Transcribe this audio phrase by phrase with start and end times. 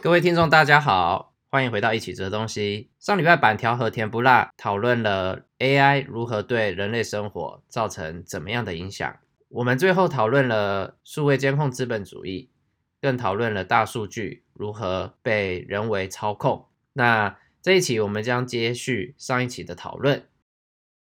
[0.00, 2.88] 各位听众，大家好，欢迎回到一起折东西。
[3.00, 9.16] 上礼拜板条和甜不辣讨论了 AI 如何对人类生活造成怎么样的影响。
[9.48, 12.48] 我们最后讨论了数位监控资本主义，
[13.02, 16.68] 更讨论了大数据如何被人为操控。
[16.92, 20.28] 那这一期我们将接续上一期的讨论。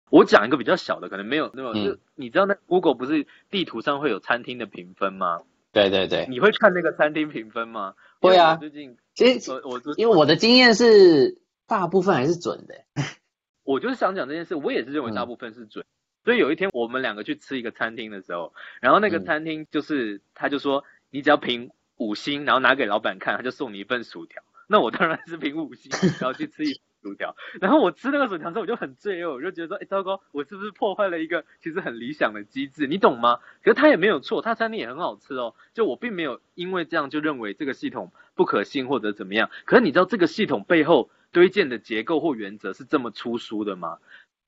[0.10, 5.42] 我讲一个比较小的，可能没有那么，就你知道那 Google 不是地图上会有餐厅的评分吗？
[5.78, 7.94] 对对对，你会看那个餐厅评分吗？
[8.20, 12.76] 会啊，最近其实我我因为我的经验是大部分还是准的。
[13.64, 15.86] 我就是想讲这件事，我也是认为大部分是准。
[15.86, 15.92] 嗯、
[16.26, 24.42] 所以有一天我们两个去吃一个餐厅的时候，然后那个餐厅就是、嗯、他就说，你只要评五星，然后拿给老板看，他就送你一份薯条。
[24.68, 26.82] 那我当然是评五星，然后去吃一。
[27.07, 32.88] 薯条， 然后我吃那个薯条之后，我就很罪恶，我就觉得说，哎，糟糕，我是不是破坏了一个其实很理想的机制？
[32.88, 33.39] 你懂吗？
[33.63, 35.55] 可是他也没有错，他餐厅也很好吃哦。
[35.73, 39.50] 就我并没有因为这样就认为这个系统不可信或者怎么样。
[39.66, 43.97] 可是你知道这个系统背后堆建的结构或原则是这么粗疏的吗？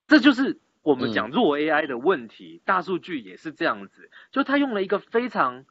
[0.07, 5.65] 这就是我们讲弱 AI 的问题，嗯、大数据也是这样子，就他用了一个非常。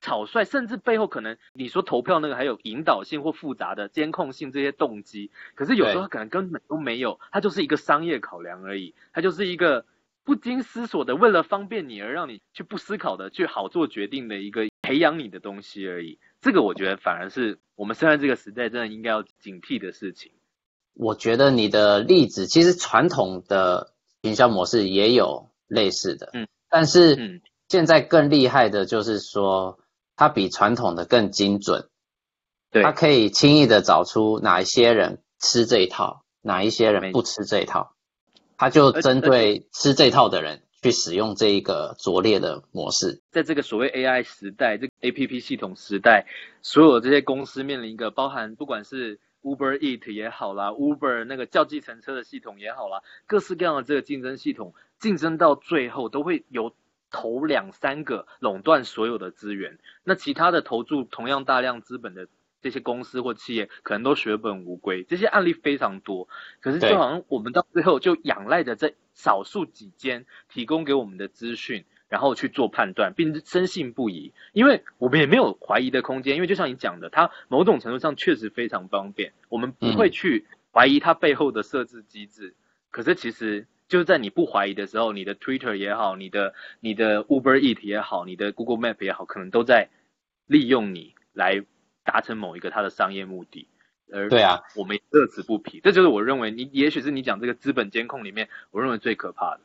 [0.00, 9.84] 草率，甚至背后可能你说投票那个还有引导性或复杂的监控性这些动机，可是有时候他可能根本都没有，它就是一个商业考量而已，它就是一个
[10.24, 16.18] 不经思索的，为了方便你而让你去不思考的去好做决定的一个培养你的东西而已。
[16.40, 20.32] 这个我觉得反而是我们现在这个时代真的应该要警惕的事情。
[20.94, 23.92] 我觉得你的例子其实传统的
[24.22, 29.78] 营销模式也有类似的，嗯，但是现在更厉害的就是说。
[30.20, 31.88] 它比传统的更精准，
[32.70, 37.94] 对，它可以轻易的找出哪一些人吃这一套，哪一些人不吃这一套，
[38.58, 43.22] 它就针对吃这套的人去使用这一个拙劣的模式。
[43.30, 46.26] 在这个所谓 AI 时代，这个 APP 系统时代，
[46.60, 56.74] 所有这些公司面临一个包含不管是 Uber Eat 也好啦，Uber 那个叫计程车的系统也好啦，各式各样的这个竞争系统，竞争到最后都会有。
[57.10, 62.28] 头两三个垄断所有的资源，那其他的投注同样大量资本的
[62.62, 65.02] 这些公司或企业，可能都血本无归。
[65.04, 66.28] 这些案例非常多，
[66.60, 74.32] 可是就好像我们到最后就仰赖着这少数几间提供给我们的资讯，然后去做判断，并深信不疑。
[74.52, 82.54] 因为我们也没有怀疑的空间，因为就像你讲的，它某种程度上确实非常方便，我们不会去怀疑它背后的设置机制。
[82.90, 83.66] 可是其实。
[83.90, 89.88] 就是在你不怀疑的时候，你的 Twitter 也好，你的你的 Uber Eat 也好，你的 Google Map 也好，可能都在
[90.46, 91.64] 利用你来
[92.04, 93.68] 达成某一个它的商业目的。
[94.12, 95.80] 而对啊，我们乐此不疲。
[95.82, 99.60] 这就是我认为你，也许是你讲这个资本监控里面，我认为最可怕的。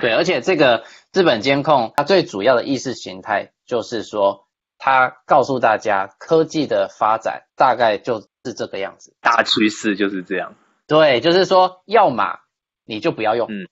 [0.00, 4.46] 对，而且这个资本监控它最主要的意识形态就是说，
[4.78, 10.54] 它告诉大家科技的发展大概就是这个样子，大趋势就是这样。
[10.86, 12.40] 对，就是说，要么。
[12.88, 13.68] 你就不要用，嗯，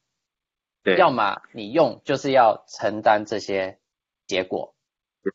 [0.84, 3.78] 对，要么你用就是要承担这些
[4.26, 4.74] 结果，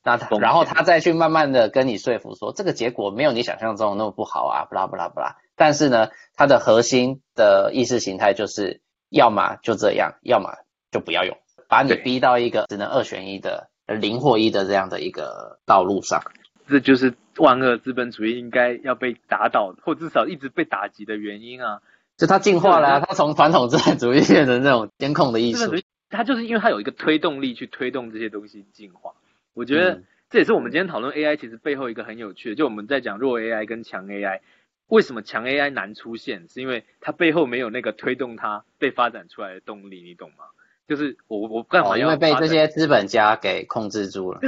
[0.03, 10.51] 那他然后他再去慢慢的跟你说服说这个结果没有你想象中的那么不好啊，不啦不啦不啦，但是呢，它的核心的意识形态就是要么就这样，要么
[10.91, 11.35] 就不要用，
[11.67, 16.21] 把你逼到一个只能二选一的零或一的这样的一个道路上，
[16.69, 21.81] 这就是万恶资本主义应该要被打倒，或至少一直被打击的原因啊。
[22.21, 25.83] 就它进化了、啊，它从传统资本主义变成这种监控的意思。
[26.07, 29.13] 它就是因为它有一个推动力去推动这些东西进化。
[29.55, 34.41] 我觉得这也是我们今天讨论 AI 其实背后一个很有趣的，就我们在讲弱 AI 跟强 AI，
[34.85, 36.47] 为什么强 AI 难出现？
[36.47, 40.45] 是因为它背后没有那个推动它被发展出来的动力，你懂吗？
[40.87, 41.97] 就是我我干嘛要、哦？
[41.97, 44.41] 因为被这些资本家给控制住了。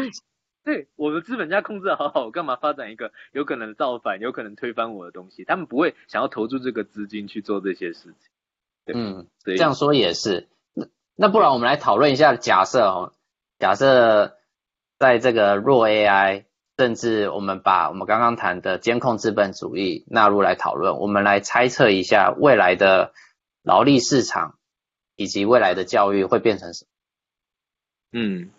[0.63, 5.44] 对，我的资本家控制的好好，我干嘛发展一个有可能造反、有可能推翻我的东西？
[5.44, 8.13] 他们不会想要投注这个资金去做这些事
[8.85, 8.94] 情。
[8.94, 10.47] 嗯，这样说也是。
[10.74, 13.13] 那那不然我们来讨论一下，假设哦，
[13.60, 14.38] 假设
[14.98, 16.45] 在这个弱 AI，
[16.77, 23.13] 甚至我们把我们刚刚谈的监控资本主义纳入来讨论，我们来猜测一下未来的
[23.63, 24.57] 劳力市场
[25.18, 26.89] 以及未来的教育会变成什么？
[28.19, 28.51] 嗯。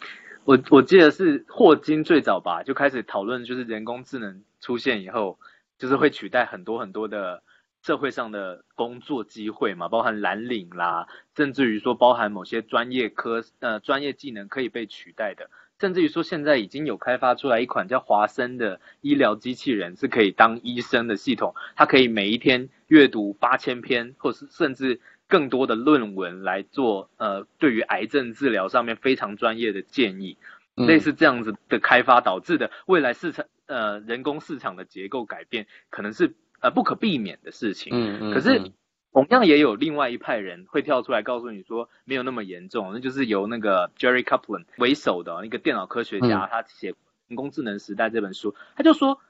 [0.44, 5.38] 我我记得是霍金最早吧，就开始讨论，就是人工智能出现以后，
[5.78, 7.42] 就是会取代很多很多的
[7.82, 15.48] 社会上的工作机会嘛，包含蓝领啦，甚至于说包含某些专业科呃专业技能可以被取代的，
[15.80, 25.00] 甚至于说现在已经有开发出来一款叫华生的医疗机器人，是可以当医生的系统，它可以每一天阅读八千篇，或是甚至。
[25.28, 30.36] 更多的论文来做，呃，对于癌症治疗上面非常专业的建议，
[30.74, 37.92] 类似这样子的开发导致的未来市场呃人工市场的结构改变，可能是呃不可避免的事情。
[37.92, 38.32] 嗯嗯。
[38.32, 38.70] 可是
[39.12, 46.92] 同样也有另外一派人会跳出来告诉你说没有那么严重，那就是由那个 Jerry Kaplan 为首的一个电脑科学家，他写
[47.28, 49.20] 《人工智能时代》这本书，他就说。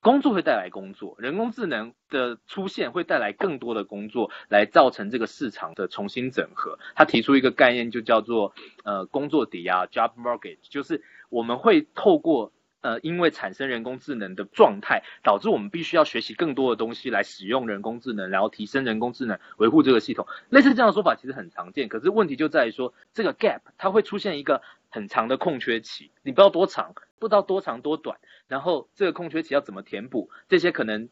[0.00, 6.78] 工作会带来工作，人工智能的出现会带来更多的工作，来造成这个市场的重新整合。
[6.94, 8.54] 他提出一个概念，就叫做
[8.84, 20.28] 呃工作抵押 （job mortgage），就是我们会透过呃因为产生人工智能的状态，导致我们必须要学习更多的东西来使用人工智能，然后提升人工智能，维护这个系统。
[20.48, 28.18] 类似这样的说法其实很常见，可是问题就在于说这个 gap 它会出现一个很长的空缺期，你不知道多长，不知道多长多短。
[28.46, 30.30] 然后这个空缺期要怎么填补？
[30.48, 31.08] 这些可能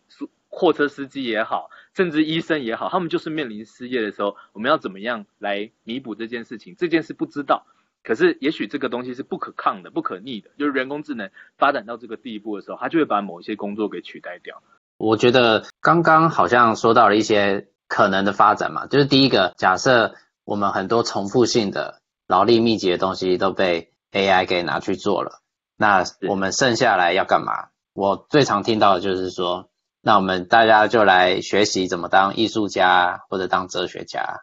[0.49, 6.75] 货车司机也好，甚至医生也好，他们就是面临失业的时候，我们要怎么样来弥补这件事情？
[6.79, 7.67] 这件事不知道，
[8.03, 14.63] 可是也许这个东西是不可抗的、不可逆的，就是人工智能发展到这个地步的时候，它就会把某一些工作给取代掉。
[14.97, 20.15] 我觉得刚刚好像说到了一些可能的发展嘛，就是第一个，假设
[20.45, 25.43] 我们很多重复性的劳力密集的东西都被 AI 给拿去做了。
[25.77, 27.71] 那我们剩下来要干嘛？
[27.93, 29.71] 我最常听到的就是说，
[30.01, 34.43] 那我们大家就来学习怎么当艺术家或者当哲学家。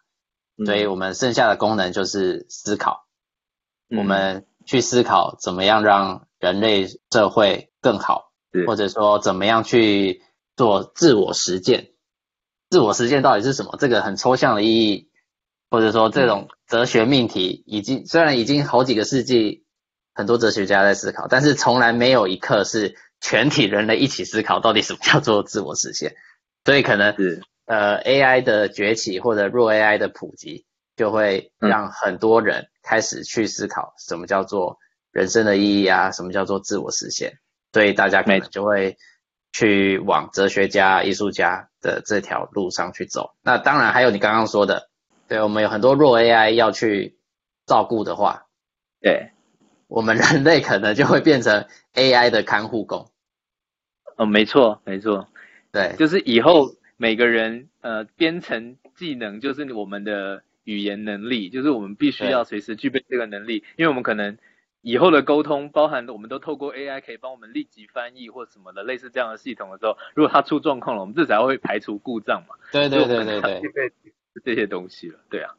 [0.66, 3.08] 所以我们剩下的功能就是思考。
[3.90, 8.32] 我们去思考怎么样让人类社会更好，
[8.68, 10.22] 或者说怎么样去
[10.56, 11.90] 做自我实践。
[12.70, 13.76] 自我实践到底是什么？
[13.80, 15.10] 这个很抽象的意义，
[15.74, 19.64] 或者说这种哲学命题，已经虽然已经好几个世纪。
[20.16, 26.14] 很多哲学家在思考，但是从来没有一刻是全体人类一起思考到底什么叫做自我实现。
[26.66, 34.78] 所以可能是呃 AI 的崛起或者弱 AI 的普及，就会让很多人开始去思考什么叫做
[35.12, 37.40] 人生的意义啊，什么叫做自我实现。
[37.72, 38.98] 所以大家可能就会
[39.52, 43.32] 去往哲学家、艺术家的这条路上去走。
[43.42, 44.92] 那当然还有你刚刚说的，
[45.28, 47.18] 对，我们有很多弱 AI 要去
[47.66, 48.46] 照顾的话，
[49.02, 49.30] 对。
[49.88, 53.12] 我们人类可能就会变成 AI 的看护工。
[54.16, 55.28] 哦，没错，没错，
[55.72, 64.36] 对，就是以后每个人呃编程技能就是我们的语言能力，就是我们必须要随时具备这个能力，因为我们可能
[64.82, 72.56] 以后的沟通包含我们都透过 AI 可以帮我们立即翻译或什么的类似这样的系统的时候，如果它出状况了，我们至少会排除故障嘛。
[72.72, 73.62] 对对对对对，
[74.44, 75.52] 这些东西了，对啊，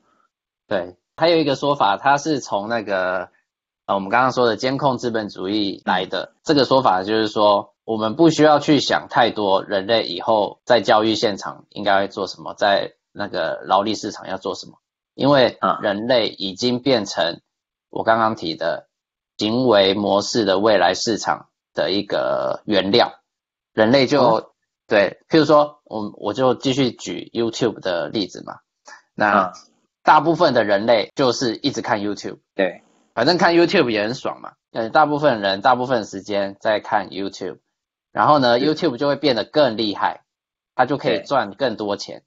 [0.67, 3.31] 对，还有一个说法，它是从那个。
[3.87, 6.33] 啊，我们刚刚说的监控资本主义来的。
[6.43, 14.79] 这个说法，就是说我们不需要去想太多，人类以后在教育现场应该做什么，在那个劳力市场要做什么，
[15.13, 17.43] 因为人类已经变成
[17.91, 18.89] 我刚刚提的
[19.37, 23.13] 行为模式的未来市场的一个原料，
[23.75, 24.55] 人类就
[24.87, 28.61] 对，譬如说，我我就继续举 YouTube 的例子嘛，
[29.15, 29.53] 那
[30.03, 32.83] 大部分的人类就是一直看 YouTube，对。
[33.15, 37.59] 反正看 YouTube 也很爽嘛，嗯，大部分人大部分时间在看 YouTube，
[38.11, 40.25] 然后呢，YouTube 就会变得更厉害，
[40.75, 42.25] 它就可以赚更多钱，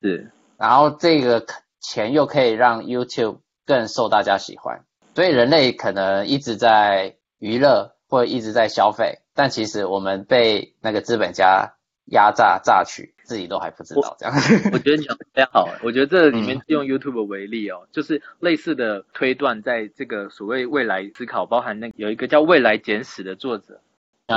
[0.00, 1.44] 是，然后这个
[1.80, 4.84] 钱又可以让 YouTube 更受大家喜欢，
[5.16, 11.74] 所以人类可能一直在娱乐或一直在消费，但其实我们被那个资本家
[12.04, 13.13] 压榨榨取。
[13.24, 14.34] 自己都还不知道这样，
[14.72, 15.68] 我觉得你讲的非常好。
[15.82, 23.80] 我觉得这里面用 YouTube 为例哦，就是类似的推断，在这个所谓未来思考，包含那有一个叫《未来简史》的作者，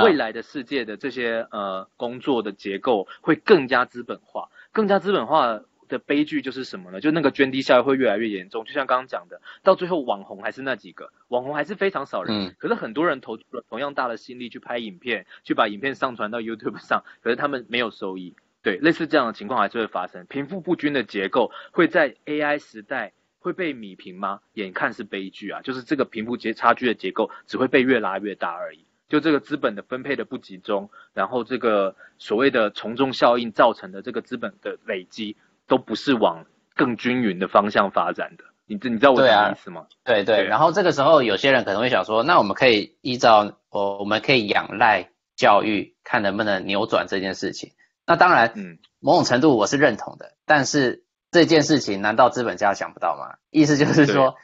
[0.02, 7.00] 未来的世界的这些呃工作的结构会更加资本化，更加资本化的悲剧就是什么呢？
[7.00, 8.64] 就那个涓滴效应会越来越严重。
[8.64, 18.34] 就像刚刚讲的，到最后网红还是那几个，网红还是非常少人，可是很多人投入了同样大的心力去拍影片，去把影片上传到 YouTube 上，可是他们没有收益。
[18.68, 24.40] 对，类似这样的情况还是会发生，贫富不均的结构会在 AI 时代会被米平吗？
[24.54, 28.84] 眼看是悲剧啊，就是这个贫富结差距的结构只会被越拉越大而已。
[29.08, 35.34] 就这个资本的分配的不集中，然后这个所谓的从众效应造成的这个资本的累积，
[35.66, 36.44] 都不是往
[36.74, 38.44] 更均匀的方向发展的。
[38.66, 39.86] 你你知道我的意思吗？
[40.04, 40.44] 对啊，对对。
[40.44, 47.70] 然后这个时候有些人可能会想说，那我们可以依照我我们可以仰赖教育，看能不能扭转这件事情。
[48.08, 53.36] 那当然，嗯，某种程度我是认同的，但是这件事情难道资本家想不到吗？
[53.50, 54.36] 意思就是说，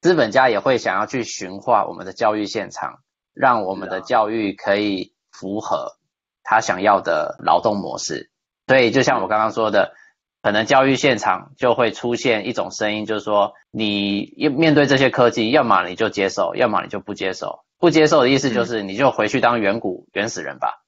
[0.00, 3.00] 资本家也会想要去驯化我们的教育现场，
[3.34, 5.96] 让我们的教育可以符合
[6.44, 8.30] 他想要的劳动模式。
[8.68, 9.94] 所以就像我刚刚说的，
[10.40, 17.64] 可能教育现场就会出现一种声音，就是说，你面对这些科技，要么你就接受，要么你就不接受。
[17.80, 20.84] 不接受的意思就是你就回去当远古原始人吧。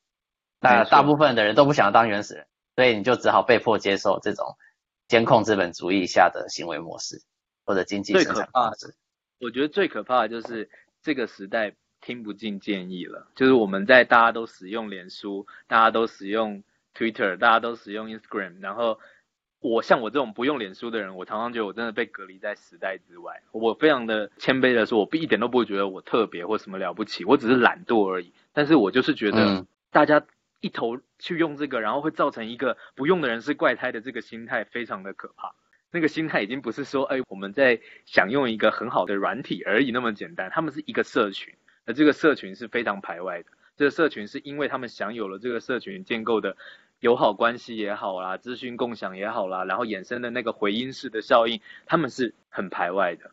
[0.60, 4.56] 那大部分的人都不想要当原始人，所以你就只好被迫接受这种
[5.08, 7.22] 监控资本主义下的行为模式
[7.64, 8.94] 或者经济生产模式。
[9.40, 10.68] 我觉得最可怕的就是
[11.02, 16.62] 这个时代听不进建议了，就是我们在大家都使用脸书，大家都使用
[16.94, 18.98] Twitter，大家都使用 Instagram，然后
[19.60, 23.42] 我像我这种不用脸书的人，我常常觉得我真的被隔离在时代之外。
[23.52, 28.32] 我非常的谦卑的说，我一点都不觉得我特别或什么了不起，我只是懒惰而已。
[28.52, 30.22] 但是我就是觉得大家
[30.60, 35.54] 一头去用这个，然后会造成一个不用的人是怪胎的这个心态，非常的可怕。
[35.90, 40.50] 那个心态已经不是说，哎，我们在享用一个很好的软体而已那么简单。
[40.50, 43.48] 他们是一个社群，而这个社群是非常排外的。
[43.76, 46.56] 这个社群是因为他们享有了这个社群建构的
[47.00, 53.30] 友好关系也好啦，资讯共享也好啦，然后衍生的那个回音式的效应，他们是很排外的。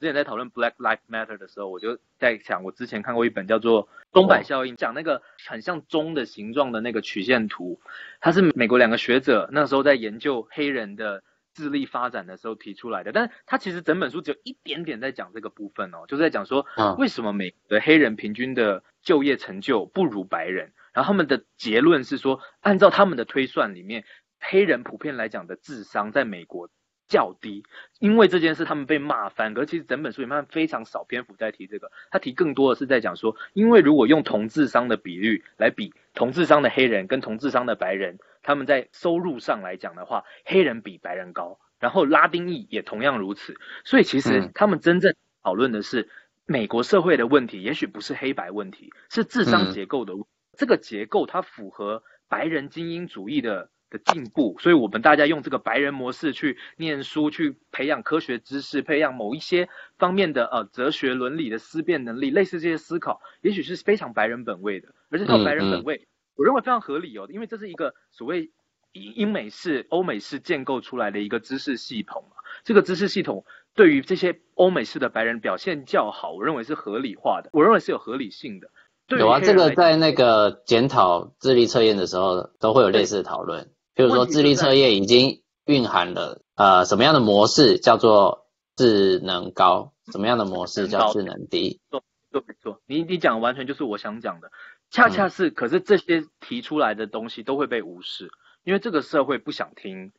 [0.00, 7.80] 之前在讨论 Black Lives Matter 的时候，我就在想，我之前看过一本叫做《钟摆效应》，讲那个很像钟的形状的那个曲线图，
[8.20, 11.22] 它是美国两个学者那时候在研究黑人的。
[11.52, 16.64] 智力发展的时候提出来的，但是他其实整本书只有一点点在讲这个部分哦，就是在讲说，
[16.96, 24.04] 为什么美国的黑人平均的就业成就不如白人，然后他们的结论是说，按照他们的推算里面，
[24.38, 26.70] 黑人普遍来讲的智商在美国
[27.10, 27.64] 较低，
[27.98, 38.18] 因为这件事他们被骂翻，可是其实整本书里面非常少篇幅在提这个，他提更多的是在讲说，因为如果用同智商的比率来比同智商的黑人跟同智商的白人。
[38.42, 43.54] 他们在收入上来讲的话，黑人比白人高，然后拉丁裔也同样如此。
[43.84, 46.08] 所以其实他们真正讨论的是
[46.46, 50.28] 美国社会的问题，也许不是黑白问题，是智商结构的问题。
[50.56, 59.68] 这个结构它符合白人精英主义的的进步，所以我们大家用这个白人模式去念书，去培养科学知识，培养某一些
[59.98, 66.06] 方面的呃哲学伦理的思辨能力，类似这些思考，也许是非常白人本位的，而这套白人本位。
[66.36, 68.50] 我认为非常合理哦，因为这是一个所谓
[68.92, 72.36] 英英美式、欧美式建构出来的一个知识系统嘛。
[72.64, 73.44] 这个知识系统
[73.74, 78.70] 对于这些欧美式的白人表现较好，我认为是合理化的，我认为是有合理性的。
[79.18, 91.80] 有啊，这个在那个检讨智力测验的时候都会有类似的讨论，比如说智力测验已经蕴含了呃什么样的模式叫做智能高，什么样的模式叫智能低。
[91.90, 94.50] 对，对，没错，你你讲的完全就是我想讲的。
[94.90, 98.30] 恰恰是，可是这些提出来的东西都会被无视，
[98.64, 100.12] 因为这个社会不想听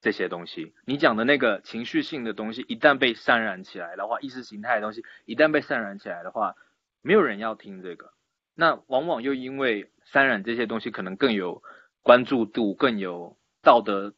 [0.00, 0.72] 这些东西。
[0.84, 6.54] 你讲的那个情绪性的东西，一旦被渲染起来的话，意识形态的东西一旦被渲染起来的话，
[7.02, 8.12] 没有人要听这个。
[8.54, 11.64] 那往往又因为渲染这些东西可能更有
[12.04, 14.14] 关注度，更有道德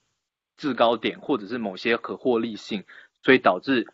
[0.59, 2.85] 制高点，或者是某些可获利性，
[3.23, 3.87] 所以导致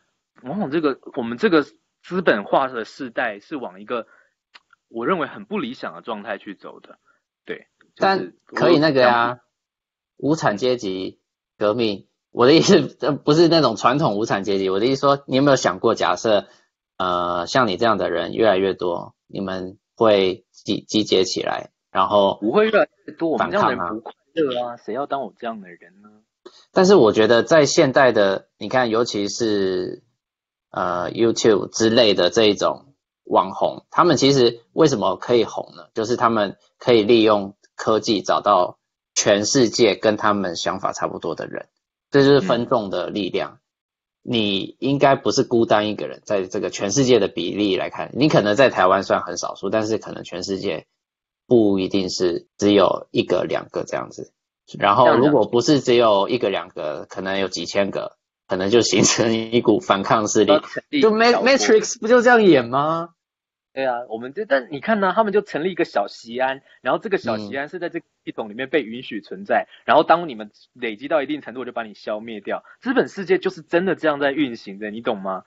[0.43, 1.63] 往往这个我们这个
[2.03, 4.09] 资本化的时代是往一个。
[4.95, 6.99] 我认为很不理想的状态去走的，
[7.47, 7.67] 对。
[7.95, 9.39] 就是、但可以那个呀、啊，
[10.19, 11.19] 无产阶级
[11.57, 12.09] 革命。
[12.31, 12.83] 我的意思，
[13.25, 14.69] 不是那种传统无产阶级。
[14.69, 16.47] 我的意思说，你有没有想过，假设
[16.99, 23.31] 呃，像你这样的人越来越多，你们会集集结起来，然后不会越来越多。
[23.31, 26.09] 我们这样的人不快乐啊，谁要当我这样的人呢？
[26.73, 30.03] 但是我觉得，在现代的，你看，尤其是
[30.71, 32.87] 呃 YouTube 之类的这一种。
[33.25, 35.85] 网红，他们其实为什么可以红呢？
[35.95, 38.79] 就是他们可以利用科技找到
[39.15, 41.69] 全世界跟他们想法差不多的人，
[42.11, 43.61] 这就是分众的力量。
[44.23, 50.87] 你应该不是孤单一个人，在这个全世界的比例来看，你可能在台湾算很少数，但是可能全世界
[51.47, 54.33] 不一定是只有一个两个这样子。
[54.79, 58.17] 然后如果不是只有一个两个，可能有几千个。
[58.49, 60.53] 可能就形成一股反抗势力，
[61.01, 63.15] 就 Matrix 不就这样演吗？
[63.73, 72.63] 对啊，我们这但你看呢、啊，他们就成立一个小西安，然后这个小西安是在这个系统里面被允许存在，嗯、然后当你们累积到一定程度，我就把你消灭掉。
[72.83, 75.45] 资本世界就是真的这样在运行的，你懂吗？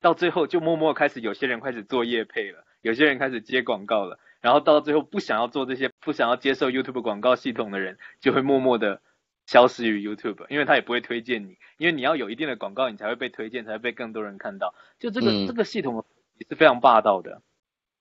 [0.00, 9.00] 到最后就默默开始有些人开始做业配了，有些人开始接广告了，然后到最后不想要做这些，不想要接受 YouTube 广告系统的人，就会默默的。
[9.46, 14.74] 消失于 YouTube，因为他也不会推荐你，因为你要有一定的广告，你才会被推荐，才会被更多人看到。
[14.98, 16.04] 就这个、嗯、这个系统
[16.36, 17.40] 也是非常霸道的。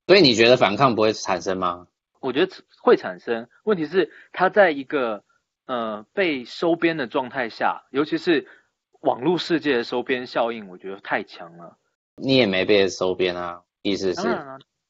[0.07, 1.87] 所以你觉得反抗不会产生吗？
[2.19, 2.51] 我觉得
[2.81, 3.47] 会产生。
[3.63, 5.23] 问题是它在一个
[5.67, 8.45] 呃被收编的状态下，尤其是
[8.99, 11.77] 网络世界的收编效应，我觉得太强了。
[12.17, 14.21] 你也没被收编啊，意思是？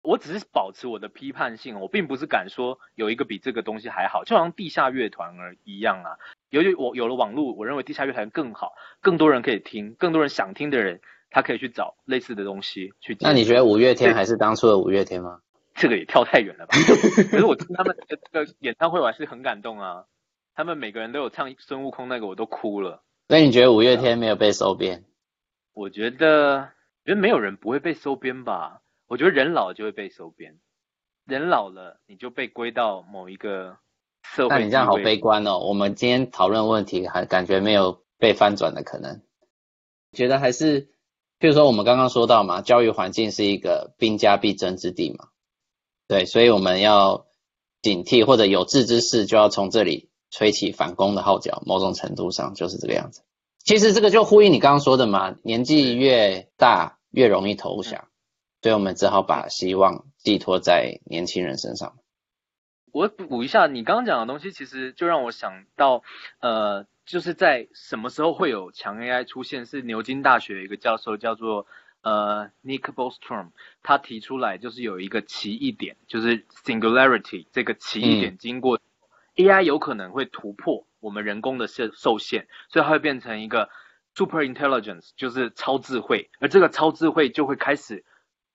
[0.07, 6.15] 我只是保持我的批判性，我并不是敢说有一个比这个东西还好，就好像地下乐团而一样啊。
[6.49, 8.71] 由于我有了网络，我认为地下乐团更好，
[9.01, 13.17] 更多人可以听，更多人想听的人他可以去找类似的东西去。
[13.19, 15.41] 那你觉得五月天还是当初的五月天吗？
[15.75, 16.77] 这个也跳太远了吧？
[17.29, 20.05] 可是我听他们的这个演唱会，我还是很感动啊。
[20.55, 23.03] 他们每个人都有唱孙悟空那个，我都哭了。
[23.27, 25.03] 那你觉得五月天没有被收编？
[25.73, 26.69] 我觉得，
[27.03, 28.79] 觉得没有人不会被收编吧。
[29.07, 30.59] 我觉得人老了就会被收编，
[31.25, 33.77] 人老了你就被归到某一个
[34.21, 34.55] 社会。
[34.55, 35.59] 那你这样好悲观哦。
[35.59, 39.21] 我们今天讨论问题，还感觉没有被翻转的可能。
[40.11, 40.87] 觉得还是，
[41.39, 45.29] 譬如说我们刚刚说到嘛，教育环境是一个兵家必争之地嘛。
[46.09, 47.27] 对，所以我们要
[47.81, 51.63] 警惕，或者有志之士就要从这里吹起反攻的号角。
[51.65, 53.21] 某种程度上就是这个样子。
[53.63, 58.01] 其实这个就呼应你刚刚说的嘛，年纪越大越容易投降。
[58.01, 58.11] 嗯
[58.61, 61.97] 所以我们只好把希望寄托在年轻人身上。
[62.91, 66.01] 我补一下，你刚刚讲的东西，其实就让我想到，
[66.39, 69.67] 呃，就是在什么时候会有强 AI 出现？
[69.67, 71.67] 是牛津大学一个教授叫做
[72.01, 73.51] 呃 Nick Bostrom，
[73.83, 78.79] 他提出来就是有一个奇异点，就是 Singularity 这个奇异点经过
[79.35, 83.69] AI 有可能会突破我们人工的受受限，所以它会变成一个
[84.15, 88.03] Super Intelligence，就是超智慧，而这个超智慧就会开始。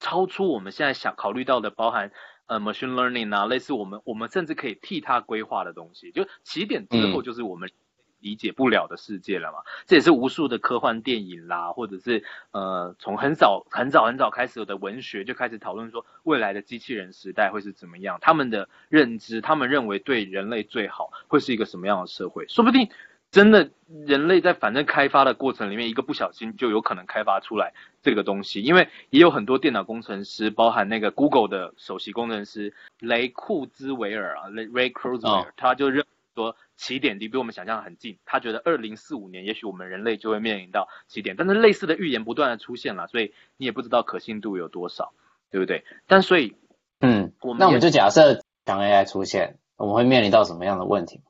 [0.02, 2.10] 超出我们现在想考虑到的，包含
[2.46, 7.70] 呃 machine learning 啊，类似我们我们甚至可以替它规划的东西，就起点之后就是我们
[8.18, 9.60] 理解不了的世界了嘛。
[9.60, 22.90] 嗯、这也是无数的科幻电影啦，或者是呃从很早很早很早开始的文学就开始讨论说未来的机器人时代会是怎么样，他们的认知，他们认为对人类最好会是一个什么样的社会，说不定。
[23.32, 23.70] 真的，
[24.06, 27.72] 人类在反正开发的过程里面，一个不小心就有可能开发出来
[28.02, 28.60] 这个东西。
[28.60, 38.18] 因为也有很多电脑工程师，包含那个 Google 的首席工程师雷库兹维尔啊，Ray Kurzweil，他就认为说起点离比我们想象很近。
[38.26, 41.34] 他觉得二零四五年，也许我们人类就会面临到起点。
[41.34, 45.14] 但是类似的预言不断的出现了，所以你也不知道可信度有多少，
[45.50, 45.84] 对不对？
[46.06, 46.54] 但所以，
[47.00, 51.22] 嗯，我们那我们就假设强 AI 出现，我们会面临到什么样的问题？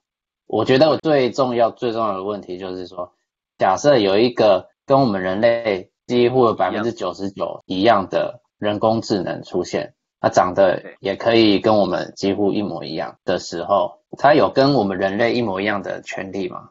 [0.52, 3.14] 我觉得我最重要、最重要的问题就是说，
[3.56, 16.68] 假设有一个跟我们人类几乎百分之九十九一样的人工智能出现，它长得也可以跟我们几乎一模一样的时候，它有跟我们人类一模一样的权利吗？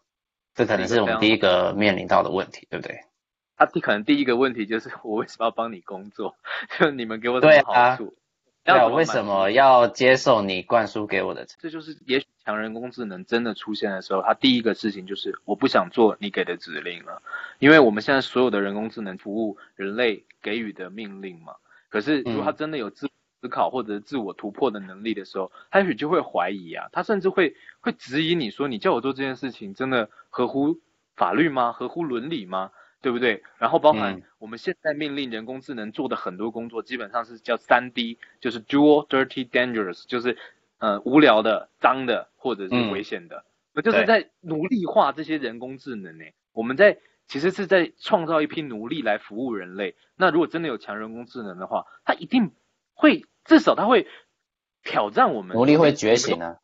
[0.54, 3.00] 这可能是我们第一个面临到的问题，对不对？
[3.58, 6.36] 他可能第一个问题就是 我为什么要帮你工作？
[6.80, 8.14] 就你们给我什么好处？
[8.64, 11.48] 对啊，为什么要接受你灌输给我的？
[11.60, 17.22] 这就是也许强人工智能真的出现的时候，它第一个事情就是我不想做你给的指令了，
[17.60, 21.54] 因为我们现在所有的人工智能服务人类给予的命令嘛。
[21.90, 23.10] 可是如果它真的有自
[23.42, 30.80] 思考或者自我突破的能力的时候，它也许就会怀疑啊，它甚至会会质疑你说，你叫我做这件事情真的合乎
[31.16, 31.72] 法律吗？
[31.72, 32.72] 合乎伦理吗？
[33.02, 33.42] 对不对？
[33.58, 40.38] 然后包含我们现在命令人工智能做的很多工作，基本上是叫三 D，就是 dual dirty dangerous，就是
[40.82, 43.46] 呃无聊的、脏的或者是危险的。
[43.72, 46.26] 那、嗯、就是在奴隶化这些人工智能呢。
[46.52, 49.96] 我们在其实是在创造一批奴隶来服务人类。
[50.18, 52.52] 那如果真的有强人工智能的话，它一定
[52.94, 54.08] 会至少它会
[54.84, 55.56] 挑战我们。
[55.56, 56.58] 奴隶会觉醒啊。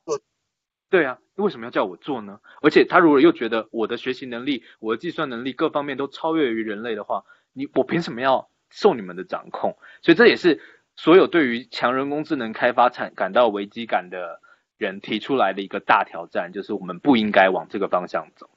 [0.90, 2.40] 对啊，为什么要叫我做呢？
[2.62, 9.78] 而且他如果又觉得我的学习能力、我的计算能力各方面都超越于人类的话，你我凭什么要受你们的掌控？
[10.02, 10.62] 所以这也是
[10.98, 14.42] 所有对于强人工智能开发产感到危机感的
[14.78, 18.50] 人提出来的一个大挑战，就是我们不应该往这个方向走。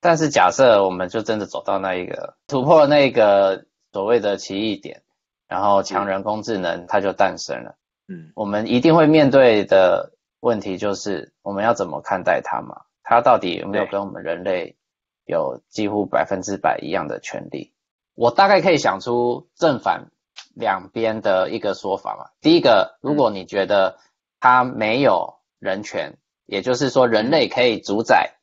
[0.00, 5.02] 但是假设我们就真的走到那一个突破那个所谓的奇异点，
[5.46, 7.76] 然后强人工智能它就诞生了。
[8.08, 10.14] 嗯，我们一定会面对的。
[10.40, 12.82] 问题就是我们要怎么看待它嘛？
[13.02, 14.76] 它到底有没有跟我们人类
[15.24, 17.72] 有几乎百分之百一样的权利？
[18.14, 20.12] 我大概可以想出正反
[20.54, 22.30] 两边的一个说法嘛。
[22.40, 23.98] 第一个，如果你觉得
[24.40, 28.34] 他没有人权，也就是说人类可以主宰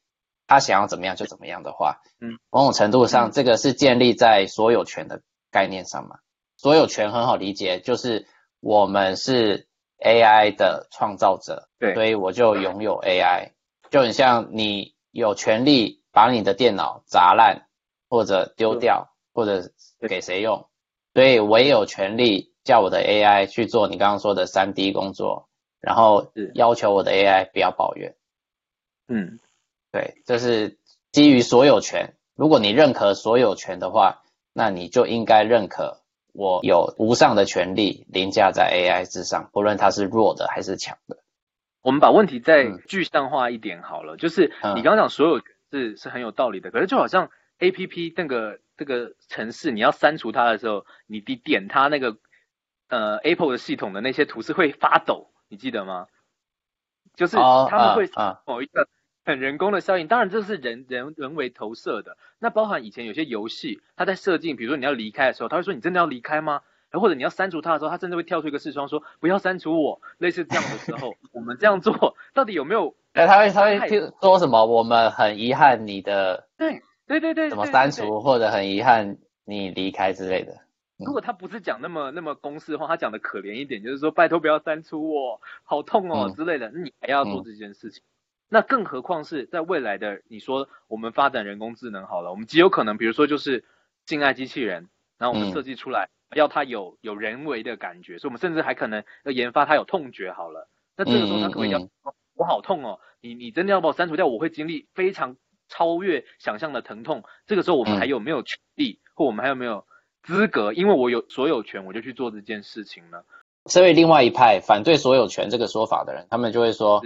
[0.47, 6.17] 他想要怎么样就怎么样的话，嗯，某种程度上这个是建立在所有权的概念上嘛。
[6.57, 8.27] 所有权很好理解，就是
[8.59, 9.67] 我们是。
[9.97, 13.53] AI 的创造者，对，所以我就拥有 AI，
[13.89, 17.69] 就很像你有权利把你的电脑砸烂，
[18.09, 19.71] 或者丢掉，或者
[20.07, 20.67] 给谁用，
[21.15, 25.47] 所以我也有权利叫我的 AI 去做你刚刚说的三 D 工作，
[25.81, 28.15] 然后要求我的 AI 不要抱怨。
[29.07, 29.39] 嗯，
[29.91, 30.77] 对，这是
[31.11, 32.13] 基于所有权。
[32.35, 36.01] 如果你认可所有权的话，那你就应该认可。
[36.33, 41.19] 我有无上的权利凌驾在 AI 之上，不论它是弱的还是强的。
[41.81, 52.17] 我们把问题再具象化一点好了，嗯、就是你刚刚讲所有权是是很有道理的，可是就好像 APP 那个这个城市你要删除它的时候，你你点它那个
[52.89, 56.07] 呃 Apple 的系统的那些图是会发抖，你记得吗？
[57.15, 58.09] 就是他们会
[58.45, 58.87] 某一个
[59.23, 62.17] 很人工的效应，当然这是人人人为投射的。
[62.39, 66.61] 那包含以前有些游戏，它在设定，比如说你要离开的时候，他会说你真的要离开吗？
[66.91, 70.01] 或者你要删除它的时候，它甚至会跳出一个视窗说不要删除我。
[70.17, 72.95] 类似这样的时候，我们这样做 到底有没有？
[73.13, 74.65] 哎，他会他会说什么？
[74.65, 80.59] 我们很遗憾你的对对对对，怎么删除或者很遗憾你离开之类的。
[80.97, 88.03] 如果他不是讲那么那么公式的话，他讲的可怜一点，就是说拜托不要删除我，好痛哦之类的，那你还要做这件事情。
[88.49, 93.65] 那更何况是在未来的，你说我们发展人工智能好了，我们极有可能，比如说就是
[94.05, 96.09] 性爱机器人，然后我们设计出来。
[96.35, 100.67] 要它有有人为的感觉，所以我们甚至还可能要研发它有痛觉好了。
[100.97, 101.87] 那这个时候他可能要、
[102.33, 105.37] 我好痛哦，你你真的要把我删除掉，我会经历非常
[105.75, 107.23] 超越想象的疼痛。
[107.47, 109.85] 这个时候我们还有没有权利，嗯、或我们还有没有
[110.23, 110.73] 资格？
[110.73, 113.23] 因为我有所有权，我就去做这件事情呢？
[113.65, 117.01] 所以另外一派反对所有权这个说法的人，他们就会说，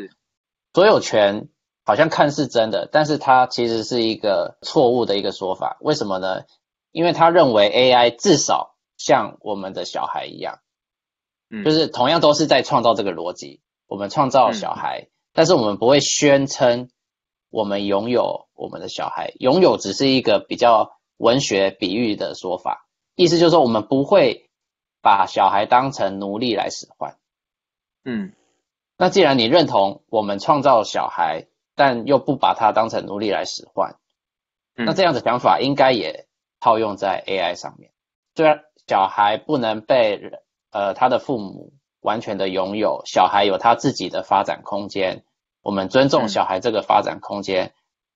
[0.74, 1.48] 所有权
[1.86, 5.78] 好像看似真的，但是它其实是一个错误的一个说法。
[5.82, 6.44] 为什么呢？
[6.92, 8.76] 因为他认为 AI 至少。
[9.00, 10.60] 像我们的小孩一样，
[11.50, 13.62] 嗯，就是同样都是在创造这个逻辑。
[13.88, 16.90] 我们创造小孩，嗯，但是我们不会宣称
[17.50, 19.34] 我们拥有我们的小孩。
[19.40, 24.50] 拥有只是一个比较文学比喻的说法，意思就是说我们不会
[25.02, 27.18] 把小孩当成奴隶来使唤。
[28.06, 28.34] 嗯，
[28.98, 33.98] 那既然你认同我们创造小孩，但又不把它当成奴隶来使唤，
[34.76, 36.28] 嗯，那这样的想法应该也
[36.60, 37.92] 套用在 AI 上面。
[38.36, 40.32] 虽然小孩不能被
[40.72, 45.26] 呃他的父母完全的拥有，小孩有他自己的发展空间。
[45.62, 47.74] 我们尊重小孩这个发展空间，嗯、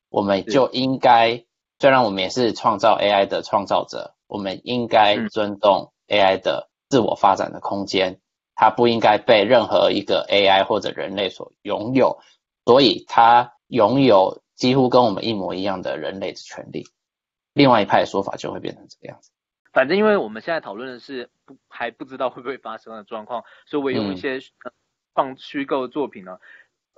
[0.09, 1.43] 我们就应该，
[1.79, 8.19] 虽然我们也是创造 AI 的创造者，我们应该尊重 AI 的自我发展的空间。
[8.55, 12.19] 它不应该被任何一个 AI 或者人类所拥有，
[12.65, 16.85] 所以它拥有几乎跟我们一模一样的人类的权利。
[17.53, 19.31] 另外一派的说法就会变成这个样子。
[19.71, 24.39] 反正因为我们现在讨论的是不还不知道会不会发生的状况，所以我有一些
[25.15, 26.33] 放虚构的作品呢。
[26.33, 26.39] 嗯、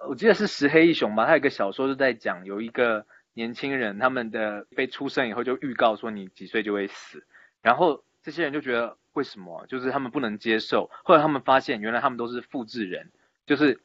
[0.07, 7.25] 我记得是石黑一雄吧，他有一个小说是在讲有一个年轻人，他们的被出生以后就预告说你几岁就会死，
[7.61, 9.65] 然后这些人就觉得为什么？
[9.67, 13.11] 就是他们不能接受，后来他们发现原来他们都是复制人，
[13.45, 13.79] 就是。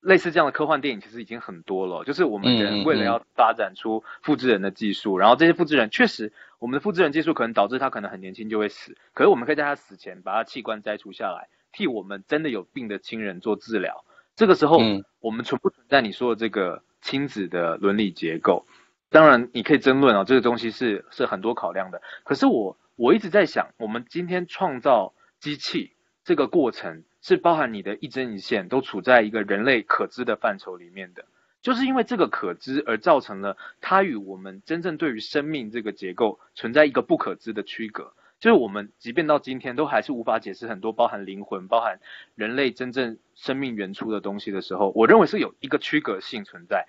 [0.00, 14.04] 类似这样的科幻电影其实已经很多了，就是我们人为了要发展出复制人的技术，然后这些复制人确实，我们的复制人技术可能导致他可能很年轻就会死，可是我们可以在他死前把他器官摘除下来，替我们真的有病的亲人做治疗。
[14.38, 14.78] 这个时候，
[15.18, 18.66] 我们存不存在你说的这个亲子的伦理结构？
[19.10, 22.00] 当然你可以争论啊，这个东西是是很多考量的。
[22.22, 25.90] 可是我我一直在想，我们今天创造机器
[26.24, 27.02] 这个过程。
[27.20, 31.24] 是包含你的一针一线都处在一个人类可知的范畴里面的，
[31.60, 38.12] 就是因为这个可知而造成了它与我们真正对于生命这个结构存在一个不可知的区隔。
[38.40, 41.98] 就是我们即便到今天都还是无法解释很多包含灵魂、包含
[42.34, 46.86] 人类真正生命原初的东西的时候，我认为是有一个区隔性存在。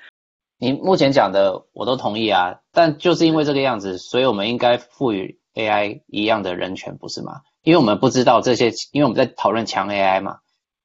[0.57, 7.41] 你目前讲的我都同意啊，但就是因为这个样子，所以我们应该赋予 AI 一样的人权，不是吗？
[7.63, 10.39] 因为我们不知道这些，因为我们在讨论强 AI 嘛，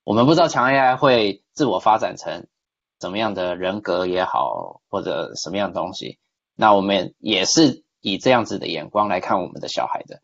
[0.05, 2.47] 我们不知道强 AI 会自我发展成
[2.99, 6.19] 怎么样的人格也好，或者什么样东西。
[6.57, 10.21] 那我们也是以这样子的眼光来看我们的小孩的，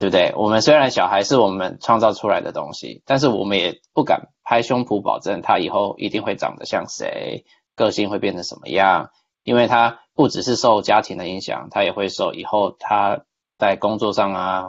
[0.00, 0.32] 对不对？
[0.34, 7.44] 我们虽然小孩是我们创造出来的东西，但是我们也不敢拍胸脯保证他以后一定会长得像谁，
[7.76, 9.10] 个性会变成什么样，
[9.44, 13.24] 因为他不只是受家庭的影响，他也会受以后他
[13.58, 14.64] 在工作上啊。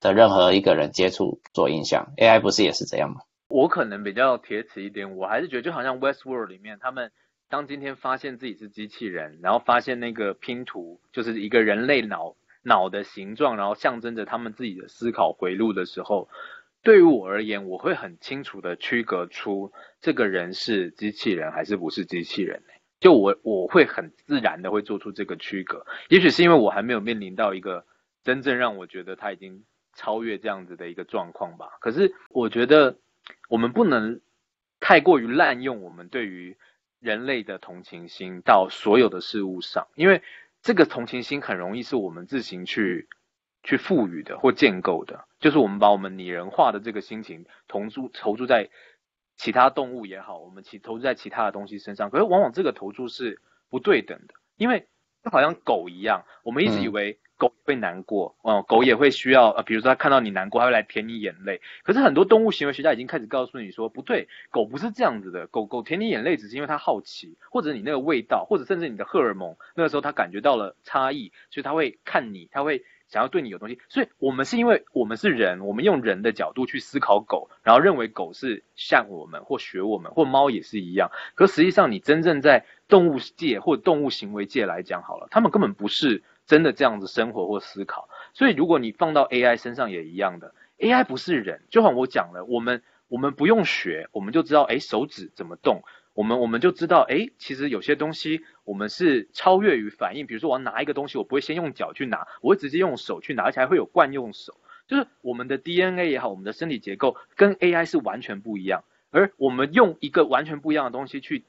[0.00, 3.22] 的任何一个人接触做影响，AI 不是也是这样吗？
[3.48, 7.10] 我可能比较铁齿一点，我还是觉得就好像 Westworld 里面，他们
[7.48, 16.28] 当今天发现自己是机器人，然后发现那个拼图就是一个人类脑脑的形状，然后象征着他们自己的思考回路的时候，
[16.82, 22.62] 对于我而言，我会很清楚的区隔出这个人是机器人还是不是机器人。
[22.98, 27.86] 就我我会很自然的会做出这个区隔，也许是因为我还没有面临到一个
[28.24, 29.64] 真正让我觉得他已经。
[29.96, 31.68] 超越这样子的一个状况吧。
[31.80, 32.98] 可是我觉得
[33.48, 34.20] 我们不能
[34.80, 36.56] 太过于滥用我们对于
[36.98, 40.20] 人类的同情心到所有的事物上，因为
[40.64, 43.06] 这个同情心很容易是我们自行去
[43.62, 45.28] 去赋予的或建构的。
[45.38, 48.70] 就是我们把我们拟人化的这个心情投注投注在
[49.36, 54.88] 其他动物也好，我们其投注在其他的东西身上，可是往往这个投注是不对等的，因为
[55.22, 61.60] 就好像狗一样，我们一直以为狗会难过，哦，狗也会需要，呃，比如说它看到你难过，它会来舔你眼泪。
[61.82, 73.78] 可是很多动物行为学家已经开始告诉你说，不对，狗不是这样子的，狗狗舔你眼泪只是因为它好奇，或者你那个味道，或者甚至你的荷尔蒙，那个时候它感觉到了差异，所以它会看你，它会想要对你有东西。
[73.88, 81.10] 所以我们是因为我们是人，我们用人的角度去思考狗，然后认为狗是像我们或学我们，或猫也是一样。
[81.34, 86.22] 可实际上，你真正在动物界或动物行为界来讲好了，他们根本不是。
[86.46, 104.54] 真的这样子生活或思考，所以如果你放到 AI 身上也一样的，AI 不是人，就像我讲了，我们我们不用学，我们就知道，哎，手指怎么动，我们我们就知道，哎，其实有些东西我们是超越于反应，比如说我要拿一个东西，我不会先用脚去拿，我会直接用手去拿，而且还会有惯用手，
[104.86, 111.44] 就是我们的 DNA 也好，我们的身体结构跟 AI 是完全不一样，而我们用一个完全不一样的东西去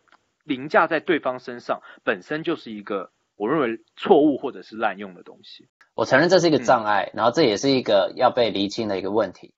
[0.46, 3.12] 凌驾在对方身上，本身就是一个。
[3.38, 9.54] 我认为错误或者是滥用的东西，我承认这是一个障碍，嗯、然后这也是一个要被厘清的一个问题。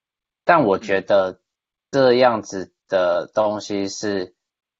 [0.45, 1.39] 但我觉得
[1.91, 4.33] 这样子的东西是，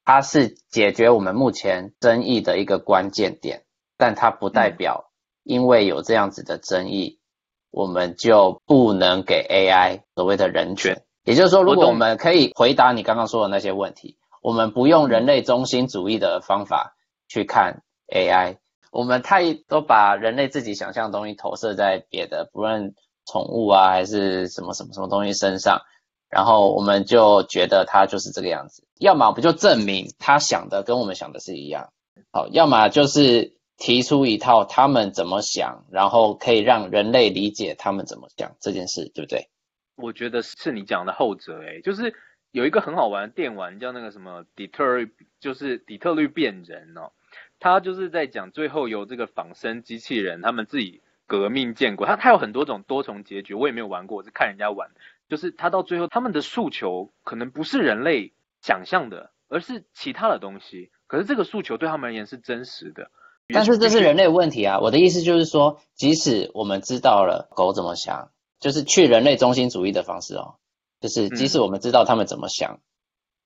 [0.04, 3.64] 它是解决我们目前争议的一个关键点，
[3.98, 5.12] 但它不代表
[5.44, 7.20] 因为有这样子的争议，
[7.70, 11.04] 我们就不能给 AI 所谓的人权。
[11.24, 16.96] 也就是说，如果我们可以回答你刚刚说的那些问题，我们不用人类中心主义的方法
[17.28, 18.58] 去看 AI。
[18.92, 22.96] 我们太都把人类自己想象的东西投射在别的，不论
[23.26, 25.82] 宠物啊还是什么什么什么东西身上，
[26.30, 28.88] 然后我们就觉得它就是这个样子。
[29.00, 31.92] 要么不就证明他想的跟我们想的是一样，
[32.32, 39.50] 好，要么就是提出一套他们怎么想，然后可以让人类理解他们怎么想这件事，对不对？
[39.96, 42.14] 我觉得是你讲的后者，诶，就是
[42.52, 47.12] 有一个很好玩的电玩叫那个什么底特律，就是底特律变人哦。
[47.60, 54.90] 他就是在讲最后由这个仿生机器人他们自己革命建国，他他有很多种多重结局，我也没有玩过，我是看人家玩。
[55.30, 60.90] 就是他到最后他们的诉求可能不是人类想象的，而是其他的东西。
[61.08, 63.12] 可是这个诉求对他们而言是真实的。
[63.50, 64.80] 但是这是人类问题啊！
[64.80, 70.56] 我的意思就是说，即使我们知道了狗怎么想，就是去人类中心主义的方式哦，
[71.00, 72.80] 就是即使我们知道他们怎么想，嗯、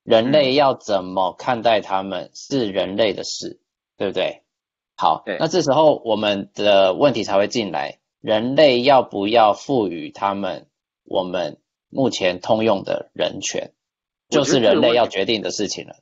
[0.03, 3.59] 人类要怎么看待他们是人类的事。
[4.01, 4.41] 对不对？
[4.97, 10.65] 好，对那这时候我们的问题才会进来：人类要不要赋予他们
[11.03, 13.73] 我们目前通用的人权？
[14.27, 15.97] 就是人类要决定的事情了。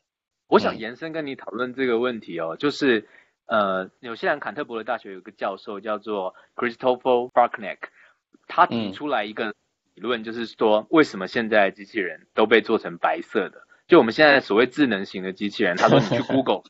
[0.48, 3.10] 我想延伸跟你讨论这个问题哦，嗯、就是
[3.48, 7.80] 呃，纽西兰坎特伯雷大学有个教授叫做 Christopher Parkneck，
[8.48, 9.54] 他提出来一个
[9.94, 13.64] 理论，就是说为什么现在机器人都被做成白色的？
[13.90, 16.64] 就我们现在所谓智能型的机器人，他说你去 Google。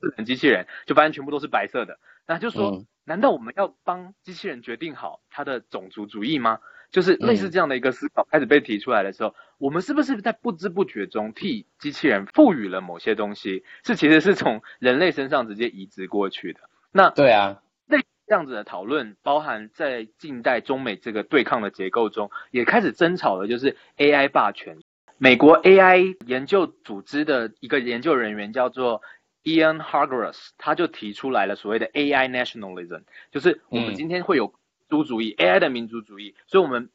[0.00, 6.60] 智能机器人就发现全部都是白色的，那就说，难道我们要帮机器人决定好它的种族主义吗？
[6.90, 16.60] 就是类似这样的一个思考开始被提出来的时候，我们是不是在不知不觉中替机器人赋予了某些东西，是其实是从人类身上直接移植过去的？
[16.92, 24.78] 那对啊，那这样子的讨论，包含在近代中美这个对抗的结构中，也开始争吵的就是 AI 霸权。
[25.18, 29.02] 美国 AI 研究组织的一个研究人员叫做。
[29.46, 34.54] Ian Hargreaves 他就提出来了所谓的 AI nationalism，就是我们今天会有民
[34.88, 36.90] 族主义、嗯、AI 的民族主义，所以我们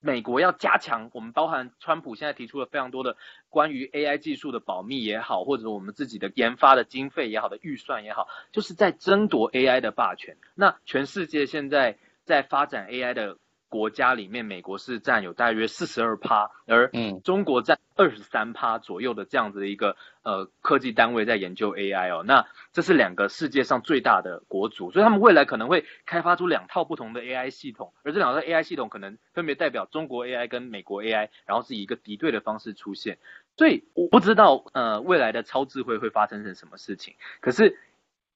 [0.00, 3.16] 美国要加强，我们包含川普现在提出了非常多的
[3.48, 10.36] 关于 AI 技术的保密也好，或者我们自己的研发的经费也好的预算也好，就是在争夺 AI 的霸权。
[10.56, 13.38] 那全世界现在在发展 AI 的。
[13.72, 16.90] 国家里面，美国是占有大约四十二趴，而
[17.24, 33.16] 中国占二十三趴左右的这样子的一个呃科技单位在研究 AI 哦，那这是两个世界上最大的国族，所以他们未来可能会开发出两套不同的 AI 系统，而这两套 AI 系统可能分别代表中国 AI 跟美国 AI，然后是以一个敌对的方式出现，
[33.56, 37.78] 所以我不知道呃未来的超智慧会发生成什么事情，可是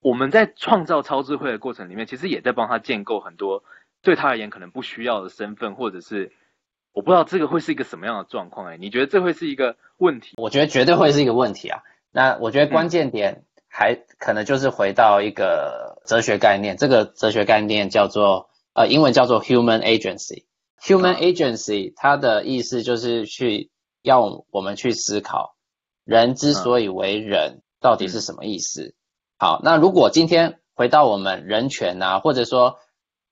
[0.00, 3.62] 我们在创造超智慧的过程里面，其实也在帮他建构很多。
[4.06, 6.30] 对他而言，可能不需要的身份，或者是
[6.92, 8.76] 我不知道这个会是一个什么样的状况哎？
[8.76, 10.36] 你觉得这会是一个问题？
[10.36, 11.82] 我觉得绝对会是一个问题啊。
[12.12, 20.44] 那我觉得关键点还可能就是回到一个哲学概念，这个哲学概念叫做呃，英文叫做 human agency。
[20.80, 25.56] human agency 它的意思就是去要我们去思考，
[26.04, 28.94] 人之所以为人到底是什么意思。
[29.36, 32.78] 好，那如果今天回到我们人权啊，或者说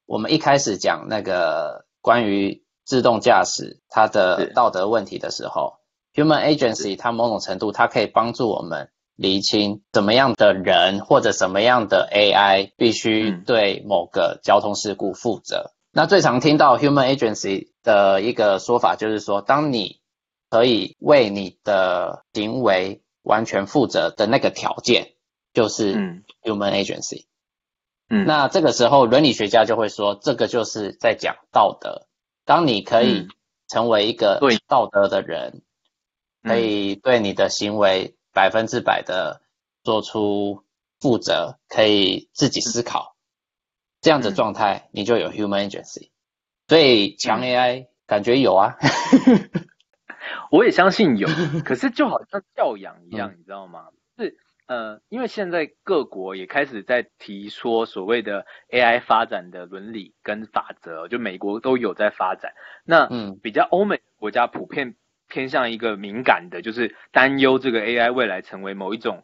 [0.07, 5.75] 我们一开始讲那个关于自动驾驶它的道德问题的时候
[6.14, 15.71] ，Human Agency 它某种程度它可以帮助我们厘清什么样的人或者什么样的 AI 必须对某个交通事故负责。
[15.71, 20.01] 嗯、那最常听到 human agency 的一个说法就是说，当你
[20.51, 25.12] 可以为你的行为完全负责的那个条件，
[25.53, 25.95] 就是
[26.43, 27.23] human agency。
[27.23, 27.27] 嗯，
[28.09, 32.07] 那这个时候伦理学家就会说，这个就是在讲道德。
[32.45, 33.29] 当你可以
[33.69, 34.38] 成为一个
[34.69, 35.62] 道德的人，
[36.43, 39.40] 嗯、可以对你的行为百分之百的
[39.83, 40.62] 做出
[41.01, 43.17] 负责，可以自己思考，
[44.01, 46.11] 这样的状态，你就有 human agency。
[46.69, 48.77] 所以强 AI 感觉有啊。
[50.51, 51.29] 我也相信有，
[51.64, 53.88] 可是就好像教养一样，嗯、你知道吗？
[54.17, 62.53] 是呃，因为现在各国也开始在提说所谓的 AI 发展的伦理跟法则，就美国都有在发展。
[62.85, 64.96] 那嗯，比较欧美国家普遍
[65.29, 69.22] 偏向一个敏感的，就是担忧这个 AI 未来成为某一种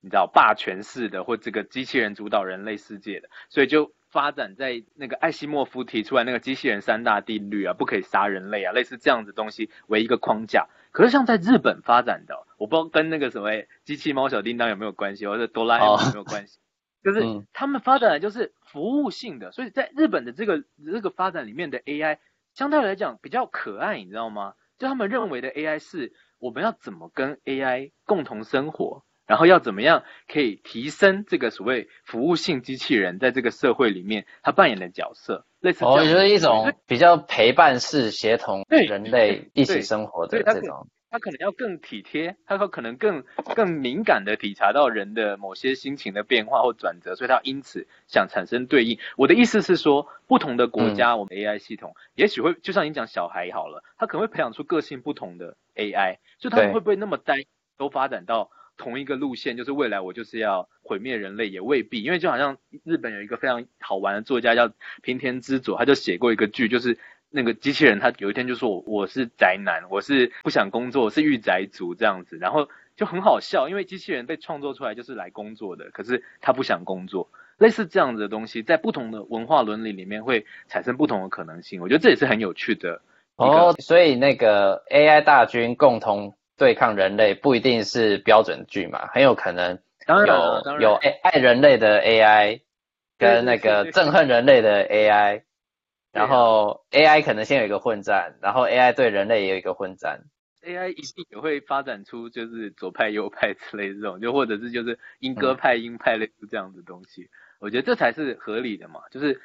[0.00, 3.92] 你知道霸权式的或这个机器人主导人类世界的，所以就。
[4.10, 10.68] 发展在那个艾西莫夫提出来那个机器人三大定律啊，不可以杀人类啊，类似这样子东西为一个框架。
[10.90, 13.50] 可是像在日本发展的，我不知道跟那个什么
[13.84, 16.58] 机器猫小叮当有没有关系，或者哆啦 A 梦有没有关系？
[17.02, 22.18] 就是他们发展的就是服务性的，所以在日本的这个这个发展里面的 AI
[22.52, 24.54] 相对来讲比较可爱，你知道吗？
[24.78, 29.04] 就他们认为的 AI 是我们要怎么跟 AI 共同生活。
[29.30, 35.46] 然后要怎么样可以提升这个所谓服务性机器人在这个社会里面他扮演的角色？
[35.60, 40.88] 类似哦，就是一种比较陪伴式协同人类一起生活的这种。
[41.12, 43.22] 他可能要更体贴，他可能更
[43.54, 48.98] 更敏感的体察到人的某些心情的变化或转折，所以他因此想产生对应。
[49.16, 57.44] 我的意思是说，不同的国家，我们 AI 系统、嗯、也许会就像你讲小孩好了，他可能会培养出个性不同的 AI，就他们会不会那么呆，
[57.78, 58.50] 都发展到。
[58.80, 66.96] 同一个路线，就是未来我就是要毁灭人类，也未必，因为就好像日本有一个非常好玩的作家叫平田知佐，他就写过一个剧，就是
[67.28, 83.02] 那个机器人，他有一天就说我是宅男，我是不想工作，是御宅族这样子，然后就很好笑，因为机器人被创作出来就是来工作的，可是他不想工作，类似这样子的东西，在不同的文化伦理里面会产生不同的可能性，我觉得这也是很有趣的。
[83.36, 86.34] 哦，所以那个 AI 大军共同。
[86.60, 92.60] 对抗人类不一定是标准句嘛，很有可能有有爱爱人类的 AI，
[93.16, 95.44] 跟那个憎恨人类的 AI，
[96.12, 100.20] 然后 AI 可能先有一个混战，然后 AI 对人类也有一个混战
[100.62, 109.40] ，AI 一定也会发展出就是左派右派之类这种，就或者是就是阉割派鹰派类似这样的东西，我觉得这才是合理的嘛，就是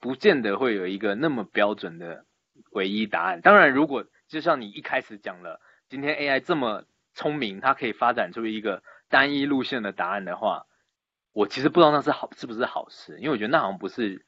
[0.00, 2.24] 不见得会有一个那么标准的
[2.72, 3.40] 唯一答案。
[3.40, 5.60] 当然，如果就像你一开始讲了。
[5.88, 6.82] 今天 AI 这么
[7.14, 10.66] 聪明，它可以发展出一个单一路线的答案的话，
[11.32, 14.26] 我其实不知道那是好是不是好事，因为我觉得那好像不是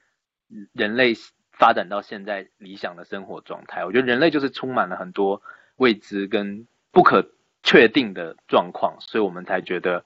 [0.72, 1.14] 人类
[1.50, 3.84] 发展到现在理想的生活状态。
[3.84, 5.42] 我觉得人类就是充满了很多
[5.76, 7.28] 未知跟不可
[7.64, 10.04] 确定的状况，所以我们才觉得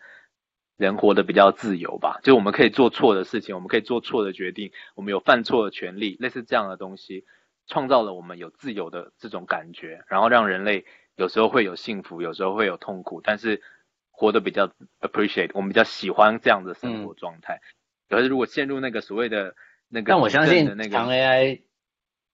[0.79, 2.19] 人活得比较自由吧。
[2.23, 7.27] 就我们可以做错的事情，我们可以做错的决定，我们有犯错的权利，类似这样的东西，
[7.67, 10.87] 创造了我们有自由的这种感觉，然后让人类。
[11.17, 13.63] 有时候会有幸福，有时候会有痛苦，但是
[14.11, 14.71] 活得比较
[15.01, 17.61] appreciate，我们比较喜欢这样的生活状态。
[18.09, 19.55] 可、嗯、是如果陷入那个所谓的
[19.89, 21.63] 那个，但我相信强 AI，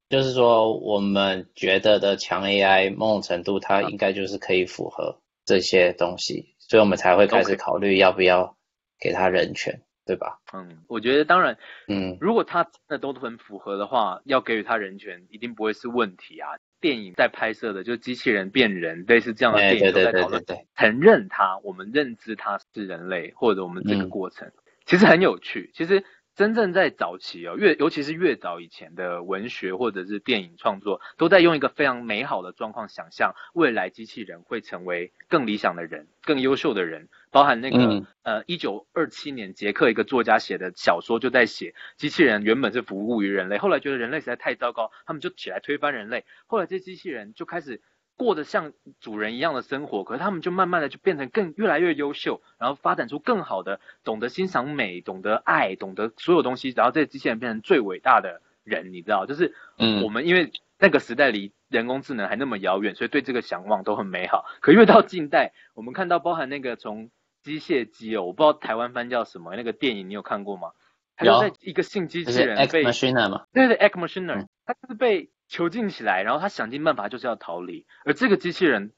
[0.09, 8.57] 就是说我们觉得的强 AI，某种程度它应该就是可以符合这些东西，所以我们才会开始考虑要不要
[9.01, 10.39] 给他人权.对吧？
[10.55, 16.49] 嗯，我觉得当然，嗯，如果他真的都很符合的话，要给予他人权一定不会是问题啊。
[16.81, 20.43] 电影在拍摄的，就机器人变人，类似这样的电影都在讨论，
[20.75, 24.53] 承认他，我们认知他是人类，或者我们这个过程，嗯、
[24.87, 25.71] 其实很有趣。
[25.75, 26.03] 其实
[26.39, 37.09] 真正在早期哦，越尤其是越早以前的文学或者是电影创作，都在用一个非常美好的状况，想象未来机器人会成为更理想的人，更优秀的人。
[37.33, 46.25] 包含那个、嗯、呃，一九二七年捷克一个作家写的小说，就在写机器人原本是服务于人类，后来觉得人类实在太糟糕，他们就起来推翻人类。
[46.47, 47.83] 后来这机器人就开始
[48.19, 64.45] 过得像主人一样的生活，可是他们就慢慢的就变成更越来越优秀，然后发展出更好的，懂得欣赏美，懂得爱，懂得所有东西，然后这些机器人变成最伟大的人，你知道，就是嗯，我们因为那个时代离人工智能还那么遥远，所以对这个向往都很美好。
[64.61, 67.11] 可越到近代，我们看到包含那个从
[67.43, 70.73] 机械机哦，我不知道台湾翻叫什么那个电影，你有看过吗？
[71.17, 77.87] 他就在一个性机器人被 Ex Machina 嘛，对对 Ex Machina，他就是被囚禁起来，然后他想尽办法就是要逃离。
[78.05, 78.93] 而这个机器人，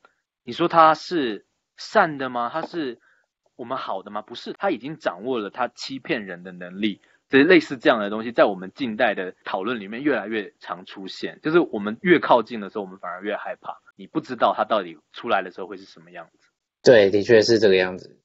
[0.44, 1.46] 你说他是
[1.76, 2.51] 善的吗？
[2.53, 2.98] 他是
[3.57, 4.20] 我们好的吗？
[4.22, 7.01] 不是，他已经掌握了他欺骗人的能力。
[7.28, 11.38] 其实类似这样的东西，在我们近代的讨论里面越来越常出现。
[11.42, 13.78] 就是我们越靠近的时候，我们反而越害怕。
[13.94, 16.48] 你不知道他到底出来的时候会是什么样子。
[16.82, 18.18] 对，的确是这个样子。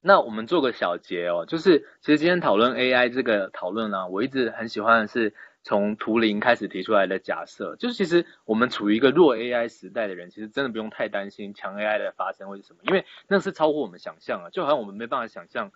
[0.00, 15.72] 那我们做个小结哦，就是其实今天讨论 AI 这个讨论呢，我一直很喜欢的是从图灵开始提出来的假设，就是其实我们处于一个弱 AI 时代的人，其实真的不用太担心强 AI 的发生或是什么，因为那是超乎我们想象啊，就好像我们没办法想象。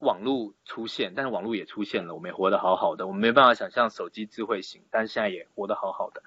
[0.00, 3.08] 网络出现，但是网络也出现了，我们也活得好好的。
[3.08, 6.22] 我们没办法想象手机智慧型，但是现在也活得好好的。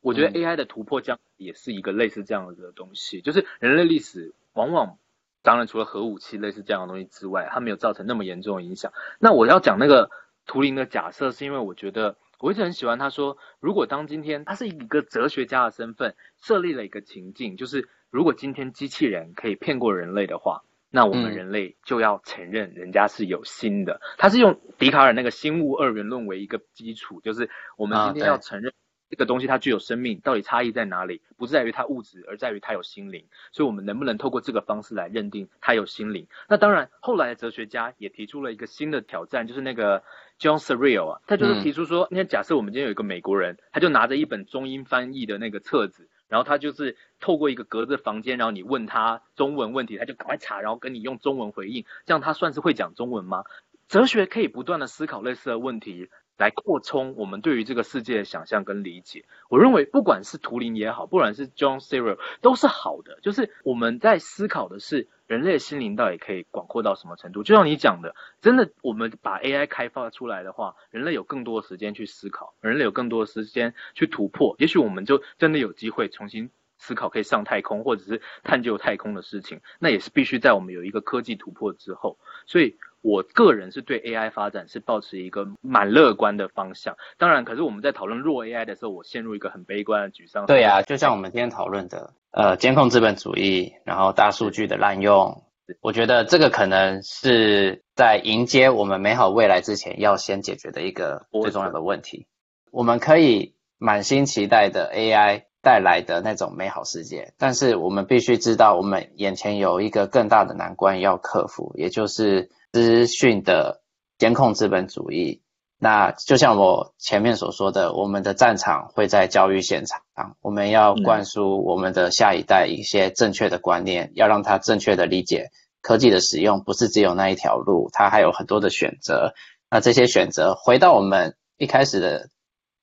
[0.00, 4.96] 我觉得 AI 的突破将也是一个类似这样子的东西，就是人类历史往往，
[5.42, 8.92] 当然除了核武器类似这样的东西之外，它没有造成那么严重的影响。
[9.18, 10.12] 那我要讲那个
[10.46, 20.62] 图灵的假设，是因为我觉得我一直很喜欢他说，如果当今天他是一个哲学家的身份，设立了一个情境，就是如果今天机器人可以骗过人类的话。
[20.88, 28.72] 那我们人类就要承认人家是有心的，嗯、他是用笛卡尔那个心物二元论为一个基础，就是我们今天要承认
[29.08, 31.22] 这个东西它具有生命，到底差异在哪里？
[31.36, 33.26] 不在于它物质，而在于它有心灵。
[33.52, 36.26] 所以，我们能不能透过这个方式来认定它有心灵？
[36.48, 40.02] 那当然，后来的哲学家也提出了一个新的挑战，就是那个
[40.40, 46.08] John Searle 啊，他就是提出说，那、嗯、假设我们今天有一个美国人，他就拿着一本中英翻译的那个册子。
[46.28, 53.44] 然后他就是透过一个隔着房间，然后你问他中文问题，他就赶快查，然后跟你用中文回应，这样他算是会讲中文吗？
[53.86, 59.24] 哲学可以不断的思考类似的问题，来扩充我们对于这个世界的想象跟理解。
[59.48, 65.08] 我认为不管是图灵也好，不管是 John Searle 都是好的，就是我们在思考的是。
[65.26, 67.42] 人类的心灵到底可以广阔到什么程度？
[67.42, 79.62] 就像你讲的，真的，我们把 AI 开发出来的话，人类有更多的时间去思考，人类有更多的时间去突破，也许我们就真的有机会重新思考可以上太空或者是探究太空的事情。
[79.80, 82.20] 那也是必须在我们有一个科技突破之后。
[82.46, 82.76] 所以
[83.06, 86.96] 我个人是对 AI 发展是保持一个蛮乐观的方向。
[87.18, 90.44] 当然，可是我们在讨论弱 AI 的时候，我陷入一个很悲观的沮丧。
[90.46, 92.12] 对啊，就像我们今天讨论的。
[92.32, 95.44] 呃，监控资本主义，然后大数据的滥用，
[95.80, 102.26] 我觉得这个可能是在迎接我们美好未来之前要先解决的一个最重要的问题。
[102.72, 113.80] 我们可以满心期待的 AI 带来的那种美好世界，但是我们必须知道，我们眼前有一个更大的难关要克服，也就是资讯的
[114.18, 115.40] 监控资本主义。
[115.78, 120.02] 那就像我前面所说的，我们的战场会在教育现场，
[120.42, 125.46] 我们要灌输我们的下一代一些正确的观念，要让他正确的理解
[125.80, 129.32] 科技的使用不是只有那一条路，它还有很多的选择。
[129.70, 132.28] 那这些选择回到我们一开始的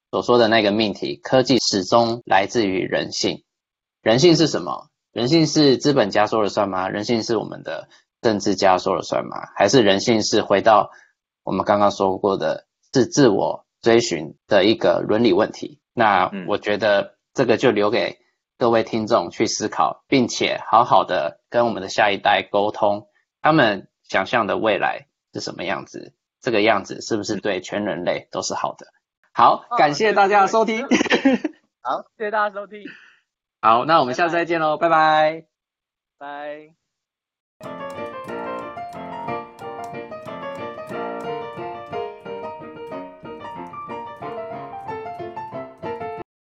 [0.09, 3.43] 所说的那个命题，科技始终来自于人性。
[4.01, 4.87] 人性是什么？
[5.11, 6.89] 人性是资本家说了算吗？
[6.89, 7.87] 人性是我们的
[8.23, 9.37] 政治家说了算吗？
[9.55, 10.89] 还是人性是回到
[11.43, 12.65] 我们刚刚说过的？
[12.95, 18.19] 是自我追寻的一个伦理问题，那我觉得这个就留给
[18.59, 23.07] 各位听众去思考，并且好好的跟我们的下一代沟通，
[23.41, 28.85] 他们想象的未来是什么样子，这个样子是不是对全人类都是好的？
[29.33, 30.85] 好，感谢大家的收听。
[31.81, 32.83] 好，谢谢大家收听。
[33.59, 35.45] 好，那我们下次再见喽，拜拜。
[36.19, 37.92] 拜。